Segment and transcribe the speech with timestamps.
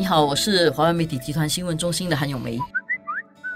[0.00, 2.58] 你好，我是华为媒体集团新闻中心的韩咏梅。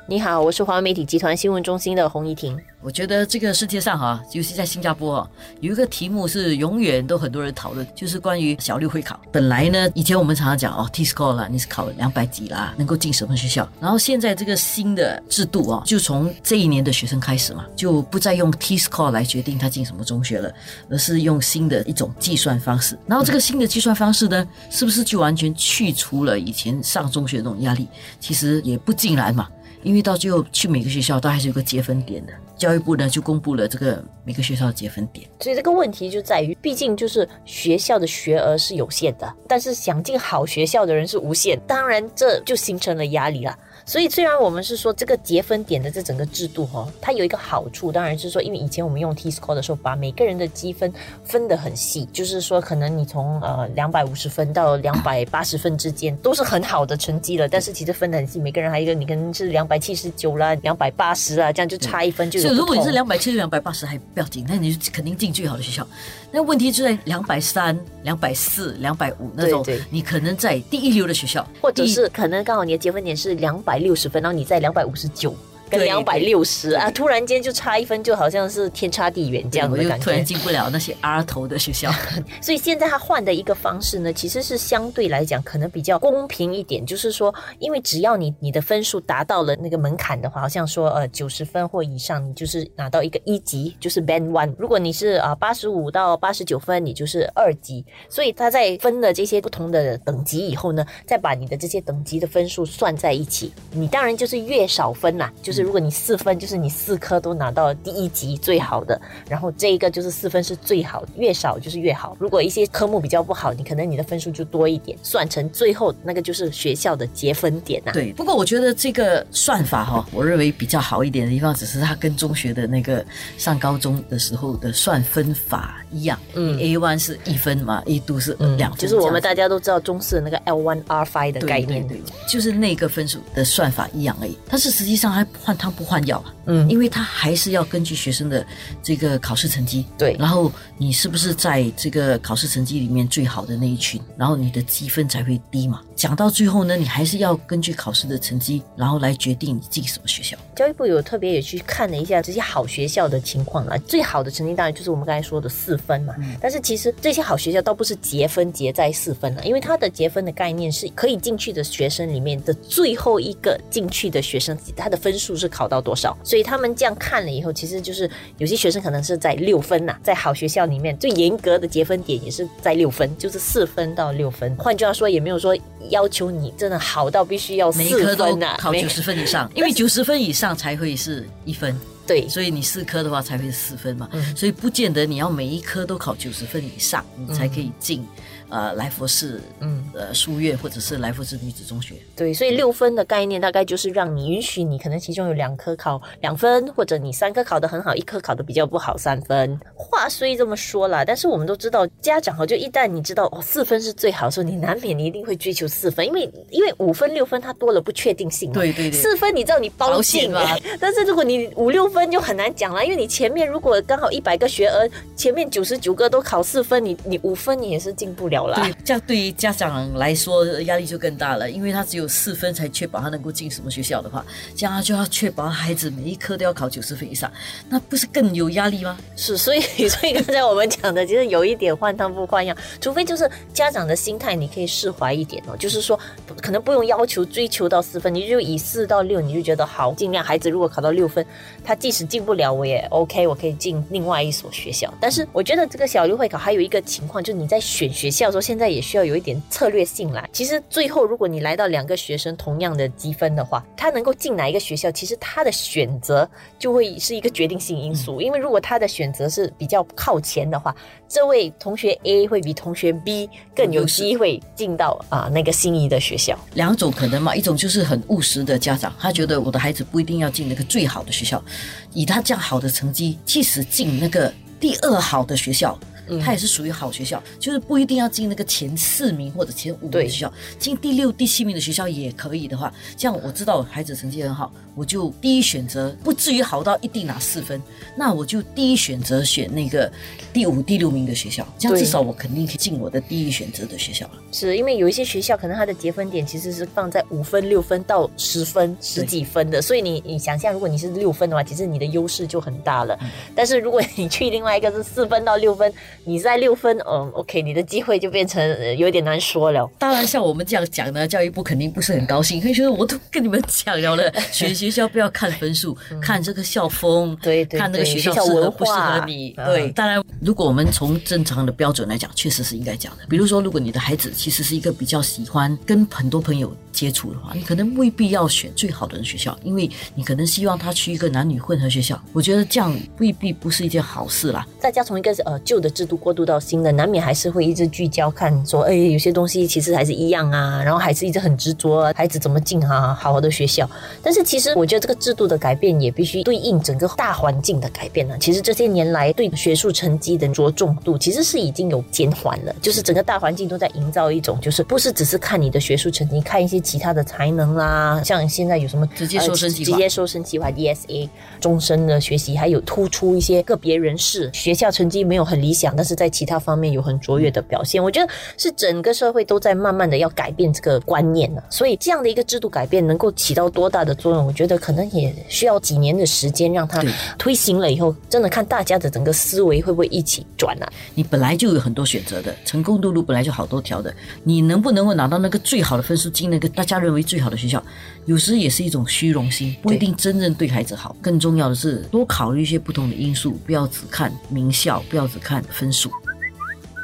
[0.06, 2.60] 你好，我是华媒体集团新闻中心的洪怡婷。
[2.82, 5.30] 我觉得这个世界上哈，尤其在新加坡啊，
[5.60, 9.18] 有一个题目是永远都很多人讨论，就是关于小六会考。
[9.32, 13.66] 本来呢，以前我们常常讲哦，T score 啦，你是考两百几啦，能够进什么学校？
[13.80, 20.52] 然后现在这个新的制度啊，就从这一年的学生开始嘛，就不再用 T score 来决定他进什么中学了，
[20.90, 22.98] 而是用新的一种计算方式。
[23.06, 27.88] 然后这个新的计算方式呢，是不是就完全去除了以前上中学那种压力？
[28.20, 29.48] 其实也不尽然嘛。
[29.84, 35.28] 因为到最后去每个学校都还是有个结分点的，教育部呢就公布了这个每个学校的结分点。
[35.40, 43.56] 所以这个问题就在于，毕竟就是学校的学额是有限的，但是想进好学校的人是无限，当然这就形成了压力了。
[43.86, 50.90] 所以，虽然我们是说这个结分点的这整个制度哈，它有一个好处，当然是说，因为以前我们用 T score 的时候，把每个人的积分
[51.22, 62.43] 分得很细，就是说，可能你从呃两百五十分到两百八十分之间都是很好的成绩了，但是其实分得很细，每个人还有一个，你可能是两百七十九啦，两百八十啦，这样就差一分就。
[62.48, 65.86] 所以，如果你是两百七十、两百八十还不要紧，那你就肯定进最好的学校。
[66.30, 75.36] 那问题就在两百三、两百四、两百五那种，你可能在第一流的学校，或者是可能刚好你的结分点是两百六十分，然后你在两百五十九。
[75.76, 80.04] 两百六十啊，突然间就差一分，就好像是天差地远这样的感觉。
[80.04, 81.90] 突然进不了那些 R 头的学校，
[82.40, 86.84] 所以现在他换的一个方式呢，其实是相对来讲可能比较公平一点。
[86.86, 94.54] 就是说，因为只要你你的分数达到了那个门槛的话，好像说呃九十分或以上，你就是拿到一个一级，就是 Band One。
[94.58, 97.84] 如果你是啊八十五到八十九分，你就是二级。
[98.08, 105.63] 所以他在分了这些不同的等级以后呢，再把你的这些等级的分数算在一起，你当然就是越少分啦，就是。
[105.64, 112.14] 如果你四分，就是你四科都拿到第一级最好的，然后这一个就是四分是最好，越少就是越好。
[112.20, 117.92] 如果一些科目比较不好，你可能你的分数就多一点，算成最后那个就是学校的结分点呐。
[117.92, 123.02] 对，不过我觉得这个算法哈，我认为比较好一点的地方，只是它跟中学的那个
[123.38, 126.18] 上高中的时候的算分法一样。
[126.34, 134.36] 嗯，A one 是一分嘛，A two 是两分，就是我们大家都知道中式的那个 L one R five 的概念，对，就是那个分数的算法一样而已。
[134.46, 135.53] 但是实际上还换。
[135.56, 138.46] 汤不换药嗯，因为他还是要根据学生的
[138.82, 145.80] 这个考试成绩，对，然后你是不是在这个考试成绩里面最好的那一群，然后你的积分才会低嘛。
[145.96, 150.36] 讲到最后呢，你还是要根据考试的成绩，然后来决定你进什么学校。
[150.54, 156.14] 教育部有特别也去看了一下这些好学校的情况啊，最好的成绩当然就是我们刚才说的四分嘛。
[156.40, 165.48] 但是其实这些好学校倒不是结分结在四分了，因为它的结分的概念是可以进去的学生里面的最后一个进去的学生，他的分数是。
[165.54, 166.18] 考到多少？
[166.24, 174.52] 所以他们这样看了以后，其实就是有些学生可能是在六分呐，在好学校里面最严格的结分点也是在六分，就是四分到六分。
[174.56, 175.56] 换句话说，也没有说
[175.90, 177.82] 要求你真的好到必须要四
[178.16, 181.78] 分呐，考九十分以上，因为九十分以上才会是一分。
[182.06, 188.06] 对，所以你四科的话才会四分嘛，所以不见得你要每一科都考九十分以上，你才可以进。
[188.50, 199.58] 呃，来福士，嗯，呃，书院或者是来福士女子中学，对，所以六分的概念大概就是让你允许你可能其中有两科考两分，或者你三科考得很好，一科考得比较不好三分。
[199.74, 210.40] 话虽这么说啦，但是我们都知道家长哈，就一旦你知道哦四分是最好的时候，你难免你一定会追求四分，因为因为五分六分它多了不确定性，对对对，四分你知道你包进嘛，
[210.78, 218.56] 但是如果你五六分就很难讲了，因为你前面如果刚好一百个学额，前面九十九个都考四分，你你五分你也是进不了了。
[218.56, 224.24] 对，这样对于家长来说压力就更大了，因为他只有四分才确保他能够进什么学校的话，
[224.56, 227.30] 这样他就要确保孩子每一科都要考九十分以上，
[227.68, 228.98] 那不是更有压力吗？
[229.16, 235.98] 是， 所以所以刚才我们讲的，其实有一点换汤不换药，除非就是家长的心态你可以释怀一点哦，就是说
[236.42, 241.24] 可能不用要求追求到四分，你就以四到六，你就觉得好，尽量孩子如果考到六分，
[241.64, 244.90] 他即使进不了我也 OK，我可以进另外一所学校。
[244.98, 248.28] 但是我觉得这个小六会考还有一个情况，就是你在选学校。
[248.28, 250.26] 的时候现在也需要有一点策略性啦。
[250.32, 256.26] 其实最后，如果你来到两个学生同样的积分的话，他能够进哪一个学校，其实他的选择
[256.58, 258.18] 就会是一个决定性因素。
[258.18, 260.74] 因为如果他的选择是比较靠前的话，
[261.06, 266.34] 这位同学 A 会比同学 B 更有机会进到啊那个心仪的学校。
[266.54, 271.44] 两种可能嘛，一种就是很务实的家长，他觉得我的孩子不一定要进那个最好的学校，
[271.92, 275.78] 以他这样好的成绩，即使进那个第二好的学校。
[276.22, 287.60] 它也是属于好学校，就是不一定要进那个前四名或者前五名的学校，进第六、第七名的学校也可以的话，这样我知道我孩子成绩很好，我就第一选择，不至于好到一定拿四分，
[287.96, 289.90] 那我就第一选择选那个
[290.32, 294.12] 第五、第六名的学校，这样至少我肯定可以进我的第一选择的学校了。
[294.32, 302.98] 是因为有一些学校可能它的结分点其实是放在五分、六分到十分、十几分的，所以你你想象，如果你是六分的话，其实你的优势就很大了。
[303.34, 305.72] 但是如果你去另外一个是四分到六分，
[306.04, 309.70] 你在六分，嗯，OK，你的机会就变成、呃有点难说了。
[309.78, 319.34] 当然，像我们这样讲呢，教育部肯定不是很高兴，会觉得我都跟你们讲了了，选学校不要看分数，看这个校风，嗯对对看那个学校适合不适合你。
[319.36, 323.04] 嗯对，当然，如果我们从正常的标准来讲，确实是应该讲的。
[323.08, 332.00] 比如说，如果你的孩子其实是一个比较喜欢跟很多朋友接触的话，你可能未必要选最好的学校，因为你可能希望他去一个男女混合学校。
[332.12, 334.46] 我觉得这样未必不是一件好事啦。
[334.60, 343.68] 大家从一个呃旧的制度过渡到新的，难免还是会一直聚焦看说，哎，有些东西其实还是一样啊，然后还是一直很执着孩子怎么进啊好好的学校。
[344.02, 348.16] 但是其实我觉得这个制度的改变也必须对应整个大环境的改变呢。
[348.20, 361.08] 其实这些年来对学术成绩的着重度其实是已经有减缓了，就是整个大环境都在营造一种，就是不是只是看你的学术成绩，看一些其他的才能啦，像现在有什么直接收生计划直接收生计划 E S A
[361.40, 367.82] 终身的学习，还有突出一些个别人士学校成绩没有很理想，但是在其他方面有很卓越的表现。
[367.82, 371.42] 我觉得是整个社会都在慢慢的要改变这个观念了。
[371.50, 376.82] 所以这样的一个制度改变能够起到多大的作用，我觉得可能也需要几年的时间让它
[377.18, 380.72] 推行了以后，真的看大家的整个思维会不会一起转啊。
[380.94, 383.94] 你本来就有很多选择的，成功的路本来就好多条的。
[384.22, 387.62] 你能不能够拿到那个最好的分数，进那个大家认为最好的学校，
[388.06, 390.94] 有时也是一种虚荣心，不一定真正对孩子好。
[391.00, 395.90] 更重要的是多考虑一些不同的因素，不要只看名校，不要只看分分数。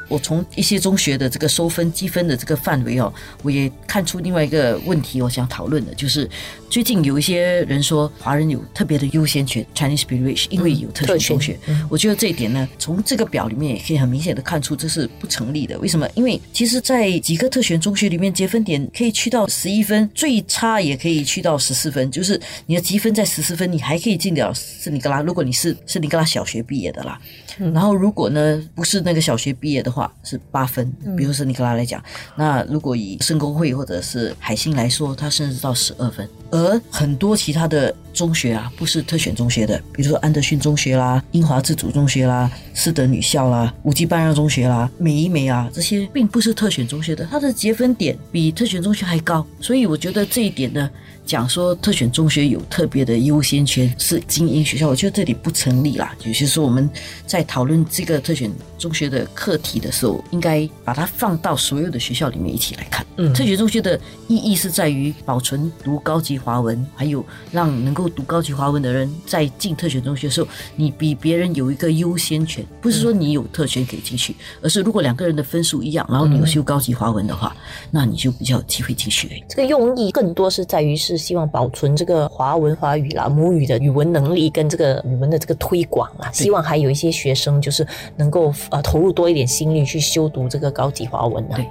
[0.09, 3.13] 我从一些中学的这个收分积分的这个范围哦，
[3.43, 6.29] 我也看出另外一个问题，我想讨论的就是，
[6.71, 11.87] 最近有一些人说华人有特别的优先权 （Chinese privilege），因为有特特选中权学。
[11.91, 15.77] 我觉得这一点呢，从这个表里面也可以很明显的看出这是不成立的。
[15.81, 16.09] 为什么？
[16.15, 25.21] 因为其实，在几个特选中学里面，积分点可以去到十一分，最差也可以去到十四分，就是你的积分在十四分，你还可以进了圣尼格拉。
[25.23, 27.21] 如果你是圣尼格拉小学毕业的啦，
[27.59, 30.89] 然后如果呢不是那个小学毕业的话，是八分。
[31.17, 32.01] 比如圣尼格拉来讲，
[32.37, 36.29] 那如果以圣公会或者是海星来说，它甚至到十二分。
[36.53, 49.47] 而和很多其他的中学啊，不是特选中学的，比如说安德逊中学啦、英华自主中学啦、师德女校啦、五级半让中学啦、美一美啊，这些并不是特选中学的，它的结分点比特选中学还高。
[49.59, 50.91] 所以我觉得这一点呢，
[51.25, 56.15] 讲说特选中学有特别的优先权是精英学校，我觉得这里不成立啦。
[56.27, 56.91] 有些时候我们
[57.27, 63.07] 在讨论这个特选中学的课题的时候，应该把它放到所有的学校里面一起来看。
[63.17, 72.65] 嗯特选中学的意义是在于保存读高级华文，还有让能够读高级华文的人在进特选中学的时候，你比别人有一个优先权。
[72.81, 77.55] 不是说你有特权可以进去，而是如果两个人的分数一样，然后你有修高级华文的话，
[77.91, 79.43] 那你就比较有机会进去。
[79.49, 87.87] 这个用意更多是在于是希望保存这个华文华语啦母语的语文能力跟这个语文的这个推广啊，希望还有一些学生就是
[88.17, 91.57] 能够呃投入多一点心力去修读这个高级华文啊。
[91.57, 91.67] 对。